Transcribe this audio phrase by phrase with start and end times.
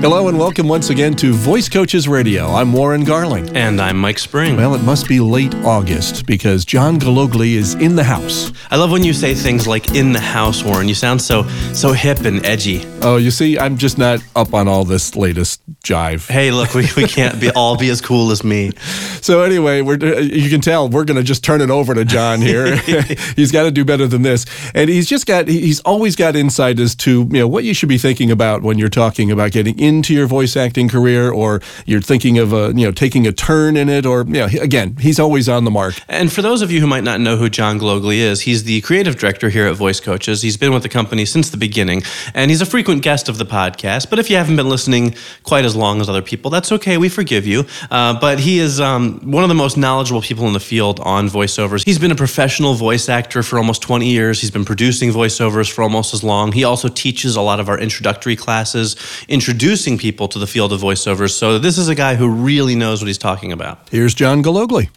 [0.00, 2.46] Hello and welcome once again to Voice Coaches Radio.
[2.46, 3.54] I'm Warren Garling.
[3.54, 4.56] And I'm Mike Spring.
[4.56, 8.50] Well, it must be late August because John Gallogly is in the house.
[8.70, 10.88] I love when you say things like "in the house," Warren.
[10.88, 12.82] You sound so so hip and edgy.
[13.02, 16.26] Oh, you see, I'm just not up on all this latest jive.
[16.28, 18.72] Hey, look, we, we can't be all be as cool as me.
[19.22, 22.40] So anyway, we're you can tell we're going to just turn it over to John
[22.40, 22.76] here.
[23.36, 26.80] he's got to do better than this, and he's just got he's always got insight
[26.80, 29.78] as to you know what you should be thinking about when you're talking about getting
[29.90, 33.76] into your voice acting career, or you're thinking of a you know taking a turn
[33.76, 35.94] in it, or you know again he's always on the mark.
[36.08, 38.80] And for those of you who might not know who John Gallogly is, he's the
[38.82, 40.42] creative director here at Voice Coaches.
[40.42, 42.02] He's been with the company since the beginning,
[42.34, 44.08] and he's a frequent guest of the podcast.
[44.10, 46.96] But if you haven't been listening quite as long as other people, that's okay.
[46.96, 47.64] We forgive you.
[47.90, 51.28] Uh, but he is um, one of the most knowledgeable people in the field on
[51.28, 51.84] voiceovers.
[51.84, 54.40] He's been a professional voice actor for almost 20 years.
[54.40, 56.52] He's been producing voiceovers for almost as long.
[56.52, 58.96] He also teaches a lot of our introductory classes,
[59.28, 61.30] introducing people to the field of voiceovers.
[61.30, 63.88] So this is a guy who really knows what he's talking about.
[63.90, 64.88] Here's John Gallogly.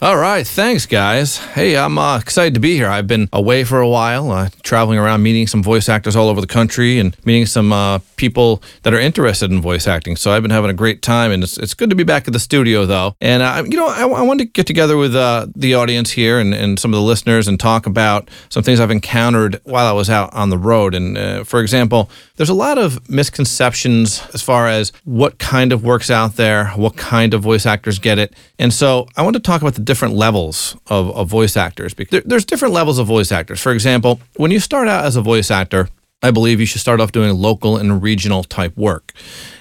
[0.00, 1.38] All right, thanks, guys.
[1.38, 2.86] Hey, I'm uh, excited to be here.
[2.86, 6.40] I've been away for a while, uh, traveling around, meeting some voice actors all over
[6.40, 10.14] the country, and meeting some uh, people that are interested in voice acting.
[10.14, 12.32] So I've been having a great time, and it's, it's good to be back at
[12.32, 13.16] the studio, though.
[13.20, 16.38] And uh, you know, I, I wanted to get together with uh, the audience here
[16.38, 19.92] and, and some of the listeners and talk about some things I've encountered while I
[19.92, 20.94] was out on the road.
[20.94, 25.82] And uh, for example, there's a lot of misconceptions as far as what kind of
[25.82, 29.40] works out there, what kind of voice actors get it, and so I want to
[29.40, 31.94] talk about the different levels of, of voice actors.
[31.94, 33.58] There's different levels of voice actors.
[33.58, 35.88] For example, when you start out as a voice actor,
[36.22, 39.14] I believe you should start off doing local and regional type work.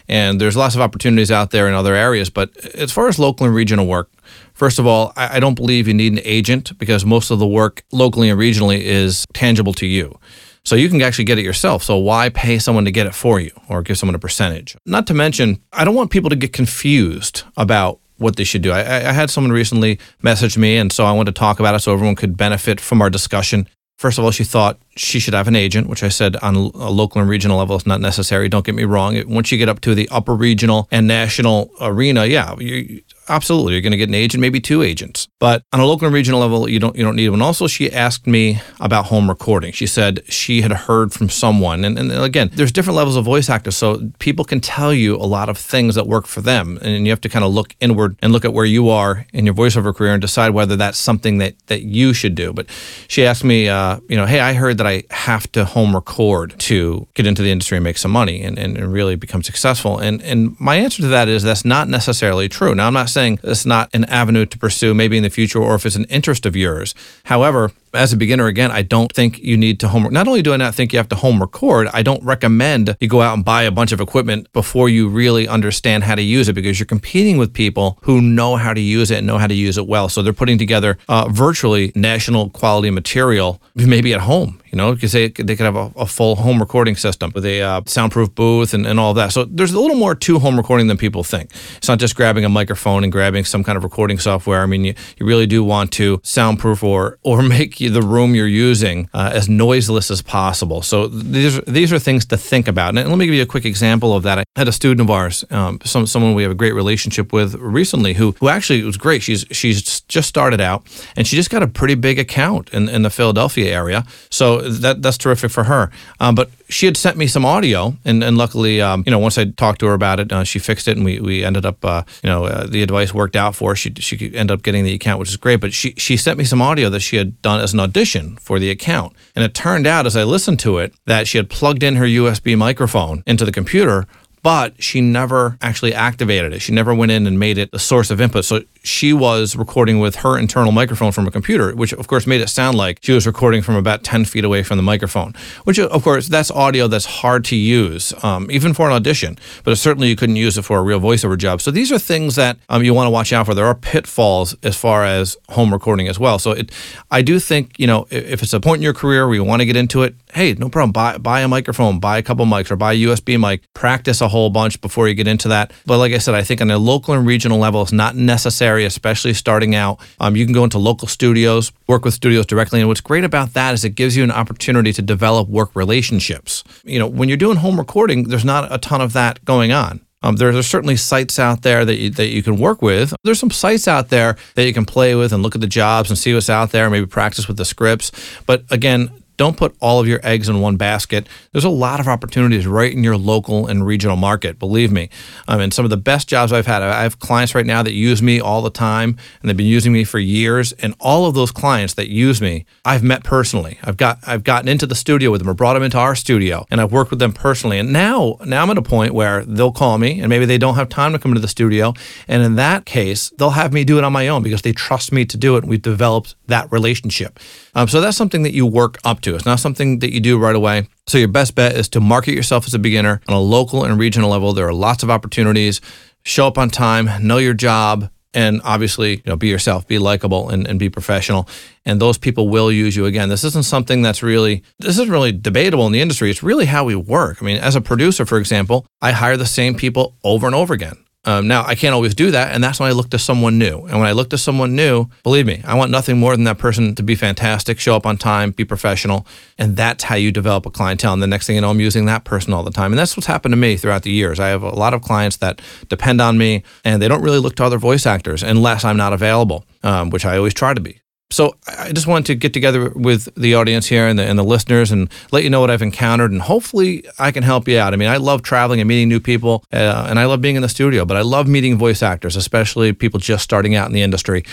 [0.10, 2.30] And there's lots of opportunities out there in other areas.
[2.30, 4.12] But as far as local and regional work,
[4.54, 7.48] first of all, I, I don't believe you need an agent because most of the
[7.48, 10.20] work locally and regionally is tangible to you.
[10.66, 11.84] So you can actually get it yourself.
[11.84, 14.76] So why pay someone to get it for you or give someone a percentage?
[14.86, 18.72] Not to mention, I don't want people to get confused about what they should do.
[18.72, 21.80] I, I, had someone recently message me, and so I wanted to talk about it
[21.80, 23.68] so everyone could benefit from our discussion.
[23.98, 26.60] First of all, she thought she should have an agent, which I said on a
[26.60, 28.48] local and regional level is not necessary.
[28.48, 29.22] Don't get me wrong.
[29.28, 33.82] Once you get up to the upper regional and national arena, yeah, you, absolutely you're
[33.82, 35.28] going to get an agent maybe two agents.
[35.40, 37.42] But on a local and regional level you don't you don't need one.
[37.42, 39.72] Also she asked me about home recording.
[39.72, 43.50] She said she had heard from someone and, and again there's different levels of voice
[43.50, 47.06] actors so people can tell you a lot of things that work for them and
[47.06, 49.54] you have to kind of look inward and look at where you are in your
[49.54, 52.54] voiceover career and decide whether that's something that that you should do.
[52.54, 52.68] But
[53.08, 56.58] she asked me uh, you know hey i heard that i have to home record
[56.60, 59.98] to get into the industry and make some money and, and, and really become successful.
[59.98, 62.74] And and my answer to that is that's not necessarily true.
[62.74, 65.74] Now i'm not saying it's not an avenue to pursue maybe in the future or
[65.74, 66.94] if it's an interest of yours.
[67.24, 70.08] However, as a beginner, again, I don't think you need to home.
[70.12, 73.08] Not only do I not think you have to home record, I don't recommend you
[73.08, 76.50] go out and buy a bunch of equipment before you really understand how to use
[76.50, 79.48] it because you're competing with people who know how to use it and know how
[79.48, 80.10] to use it well.
[80.10, 84.62] So they're putting together uh, virtually national quality material, maybe at home.
[84.72, 87.62] You know, because they, they could have a, a, full home recording system with a
[87.62, 89.32] uh, soundproof booth and, and all that.
[89.32, 91.52] So there's a little more to home recording than people think.
[91.78, 94.62] It's not just grabbing a microphone and grabbing some kind of recording software.
[94.62, 98.48] I mean, you, you really do want to soundproof or or make the room you're
[98.48, 100.82] using uh, as noiseless as possible.
[100.82, 102.98] So these these are things to think about.
[102.98, 104.40] And let me give you a quick example of that.
[104.40, 107.56] I had a student of ours, um, some, someone we have a great relationship with
[107.56, 109.22] recently, who who actually was great.
[109.22, 113.04] She's she's just started out, and she just got a pretty big account in, in
[113.04, 114.04] the Philadelphia area.
[114.30, 115.92] So that that's terrific for her.
[116.20, 119.38] Um, but she had sent me some audio, and, and luckily, um, you know, once
[119.38, 121.84] I talked to her about it, uh, she fixed it, and we, we ended up,
[121.84, 123.76] uh, you know, uh, the advice worked out for her.
[123.76, 125.62] She she ended up getting the account, which is great.
[125.62, 128.60] But she she sent me some audio that she had done as an audition for
[128.60, 131.84] the account, and it turned out as I listened to it that she had plugged
[131.84, 134.08] in her USB microphone into the computer
[134.44, 136.60] but she never actually activated it.
[136.60, 138.46] She never went in and made it a source of input.
[138.46, 142.42] So she was recording with her internal microphone from a computer, which of course made
[142.42, 145.34] it sound like she was recording from about 10 feet away from the microphone,
[145.66, 149.78] which of course that's audio that's hard to use, um, even for an audition, but
[149.78, 151.62] certainly you couldn't use it for a real voiceover job.
[151.62, 153.54] So these are things that um, you want to watch out for.
[153.54, 156.40] There are pitfalls as far as home recording as well.
[156.40, 156.72] So it,
[157.12, 159.62] I do think, you know, if it's a point in your career where you want
[159.62, 160.92] to get into it, hey, no problem.
[160.92, 164.28] Buy, buy a microphone, buy a couple mics, or buy a USB mic, practice a
[164.28, 165.72] whole bunch before you get into that.
[165.86, 168.77] But like I said, I think on a local and regional level, it's not necessary,
[168.86, 170.00] especially starting out.
[170.20, 172.80] Um, you can go into local studios, work with studios directly.
[172.80, 176.64] And what's great about that is it gives you an opportunity to develop work relationships.
[176.84, 180.02] You know, when you're doing home recording, there's not a ton of that going on.
[180.24, 183.14] Um, there are certainly sites out there that you, that you can work with.
[183.24, 186.10] There's some sites out there that you can play with and look at the jobs
[186.10, 188.12] and see what's out there, maybe practice with the scripts.
[188.46, 191.28] But again, don't put all of your eggs in one basket.
[191.52, 194.60] There's a lot of opportunities right in your local and regional market.
[194.60, 195.10] Believe me.
[195.48, 196.82] I mean, some of the best jobs I've had.
[196.82, 199.94] I have clients right now that use me all the time, and they've been using
[199.94, 200.74] me for years.
[200.74, 203.78] And all of those clients that use me, I've met personally.
[203.84, 206.66] I've got I've gotten into the studio with them or brought them into our studio,
[206.72, 207.80] and I've worked with them personally.
[207.80, 210.76] And now now I'm at a point where they'll call me, and maybe they don't
[210.76, 211.94] have time to come into the studio,
[212.28, 215.12] and in that case, they'll have me do it on my own because they trust
[215.12, 215.60] me to do it.
[215.60, 217.40] And We've developed that relationship.
[217.76, 219.27] Um, so that's something that you work up to.
[219.36, 220.88] It's not something that you do right away.
[221.08, 224.00] So your best bet is to market yourself as a beginner on a local and
[224.00, 224.54] regional level.
[224.54, 225.82] There are lots of opportunities.
[226.24, 230.50] Show up on time, know your job, and obviously, you know, be yourself, be likable,
[230.50, 231.48] and, and be professional.
[231.86, 233.30] And those people will use you again.
[233.30, 236.30] This isn't something that's really this isn't really debatable in the industry.
[236.30, 237.42] It's really how we work.
[237.42, 240.74] I mean, as a producer, for example, I hire the same people over and over
[240.74, 240.98] again.
[241.28, 243.80] Um, now, I can't always do that, and that's when I look to someone new.
[243.82, 246.58] And when I look to someone new, believe me, I want nothing more than that
[246.58, 249.28] person to be fantastic, show up on time, be professional,
[249.58, 251.12] and that's how you develop a clientele.
[251.12, 252.94] And the next thing you know, I'm using that person all the time.
[252.94, 254.40] And that's what's happened to me throughout the years.
[254.40, 257.58] I have a lot of clients that depend on me, and they don't really look
[257.58, 261.02] to other voice actors unless I'm not available, um, which I always try to be.
[261.30, 264.44] So I just wanted to get together with the audience here and the, and the
[264.44, 267.94] listeners and let you know what I've encountered, and hopefully I can help you out.
[267.94, 270.62] I mean, I love traveling and meeting new people, uh, and I love being in
[270.62, 274.02] the studio, but I love meeting voice actors, especially people just starting out in the
[274.02, 274.46] industry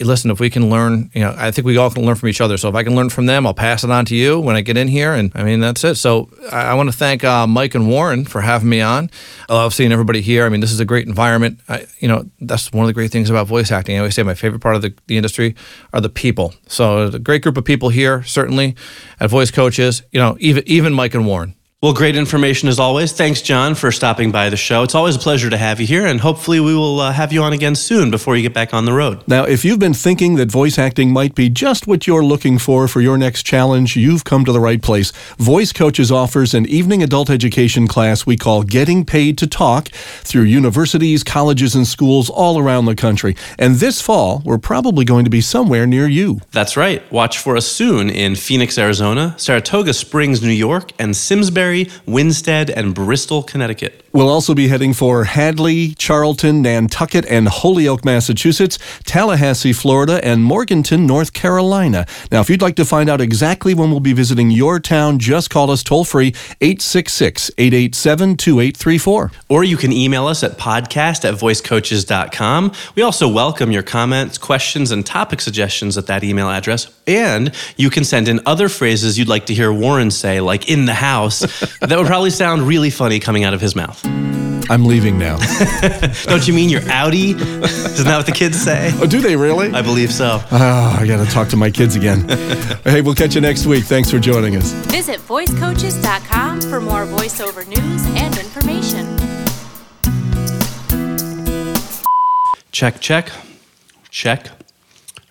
[0.00, 2.40] listen, if we can learn, you know, I think we all can learn from each
[2.40, 2.56] other.
[2.56, 4.60] So if I can learn from them, I'll pass it on to you when I
[4.60, 5.12] get in here.
[5.12, 5.96] And I mean, that's it.
[5.96, 9.10] So I, I want to thank uh, Mike and Warren for having me on.
[9.48, 10.46] I love seeing everybody here.
[10.46, 11.60] I mean, this is a great environment.
[11.68, 13.96] I, you know, that's one of the great things about voice acting.
[13.96, 15.56] I always say my favorite part of the, the industry
[15.92, 16.54] are the people.
[16.68, 18.76] So a great group of people here, certainly
[19.18, 21.54] at Voice Coaches, you know, even, even Mike and Warren.
[21.80, 23.12] Well, great information as always.
[23.12, 24.82] Thanks, John, for stopping by the show.
[24.82, 27.40] It's always a pleasure to have you here, and hopefully, we will uh, have you
[27.44, 29.22] on again soon before you get back on the road.
[29.28, 32.88] Now, if you've been thinking that voice acting might be just what you're looking for
[32.88, 35.12] for your next challenge, you've come to the right place.
[35.36, 39.86] Voice Coaches offers an evening adult education class we call Getting Paid to Talk
[40.24, 43.36] through universities, colleges, and schools all around the country.
[43.56, 46.40] And this fall, we're probably going to be somewhere near you.
[46.50, 47.08] That's right.
[47.12, 51.67] Watch for us soon in Phoenix, Arizona, Saratoga Springs, New York, and Simsbury.
[52.06, 54.04] Winsted, and Bristol, Connecticut.
[54.18, 61.06] We'll also be heading for Hadley, Charlton, Nantucket, and Holyoke, Massachusetts, Tallahassee, Florida, and Morganton,
[61.06, 62.04] North Carolina.
[62.32, 65.50] Now, if you'd like to find out exactly when we'll be visiting your town, just
[65.50, 69.30] call us toll free 866 887 2834.
[69.50, 72.72] Or you can email us at podcast at voicecoaches.com.
[72.96, 76.92] We also welcome your comments, questions, and topic suggestions at that email address.
[77.06, 80.86] And you can send in other phrases you'd like to hear Warren say, like in
[80.86, 81.38] the house.
[81.80, 84.07] that would probably sound really funny coming out of his mouth.
[84.70, 85.38] I'm leaving now.
[86.24, 87.34] Don't you mean you're outie?
[87.34, 88.90] Isn't that what the kids say?
[89.00, 89.70] Oh, do they really?
[89.72, 90.40] I believe so.
[90.50, 92.28] Oh, I got to talk to my kids again.
[92.84, 93.84] hey, we'll catch you next week.
[93.84, 94.72] Thanks for joining us.
[94.88, 99.16] Visit voicecoaches.com for more voiceover news and information.
[102.70, 103.30] Check, check,
[104.10, 104.48] check.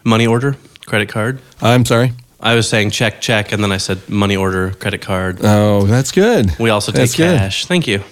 [0.03, 1.41] Money order, credit card.
[1.61, 2.13] I'm sorry.
[2.39, 5.39] I was saying check, check, and then I said money order, credit card.
[5.43, 6.57] Oh, that's good.
[6.59, 7.37] We also take That's good.
[7.37, 7.65] cash.
[7.65, 8.03] Thank you.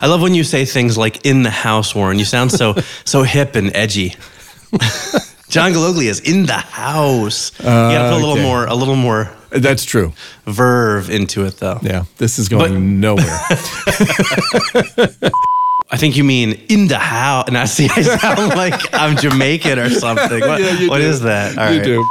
[0.00, 2.18] I love when you say things like in the house, Warren.
[2.18, 4.14] You sound so so hip and edgy.
[5.48, 7.52] John Gallogly is in the house.
[7.60, 8.42] you gotta put a little okay.
[8.42, 10.12] more a little more That's true.
[10.44, 11.78] verve into it though.
[11.82, 13.40] Yeah, this is going But- nowhere.
[15.88, 17.44] I think you mean in the house.
[17.46, 20.40] And I see I sound like I'm Jamaican or something.
[20.40, 21.56] What, Yeah, what is that?
[21.56, 22.04] All you do.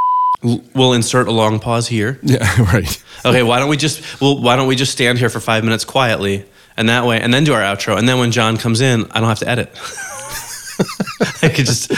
[0.74, 2.18] We'll insert a long pause here.
[2.24, 3.04] Yeah, right.
[3.26, 5.84] Okay, why don't we just well why don't we just stand here for five minutes
[5.84, 6.46] quietly
[6.78, 9.20] and that way and then do our outro and then when John comes in I
[9.20, 9.70] don't have to edit.
[11.42, 11.90] I could just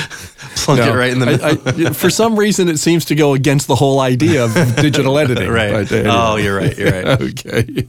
[0.67, 1.45] plunk it right in the middle.
[1.45, 5.17] I, I, for some reason, it seems to go against the whole idea of digital
[5.17, 5.49] editing.
[5.49, 5.71] right.
[5.71, 6.09] But, anyway.
[6.13, 6.77] Oh, you're right.
[6.77, 7.21] You're right.
[7.21, 7.87] okay.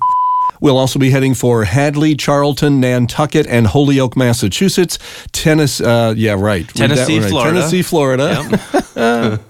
[0.61, 4.99] We'll also be heading for Hadley, Charlton, Nantucket, and Holyoke, Massachusetts.
[5.31, 6.67] Tennessee, uh, yeah, right.
[6.69, 7.21] Tennessee.
[7.21, 7.61] Florida.
[7.61, 9.41] Tennessee, Florida.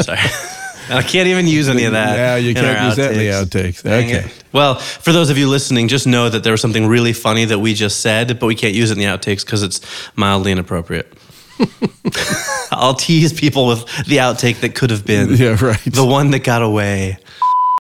[0.00, 0.18] Sorry.
[0.90, 2.16] I can't even use any of that.
[2.16, 3.82] Yeah, you can't use that in the outtakes.
[3.82, 3.82] outtakes.
[3.82, 4.18] Dang Okay.
[4.26, 4.44] it.
[4.52, 7.58] Well, for those of you listening, just know that there was something really funny that
[7.58, 9.80] we just said, but we can't use it in the outtakes because it's
[10.16, 11.12] mildly inappropriate.
[12.70, 15.34] I'll tease people with the outtake that could have been.
[15.34, 15.80] Yeah, right.
[15.84, 17.18] The one that got away.